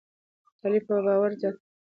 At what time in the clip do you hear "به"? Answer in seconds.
0.87-0.95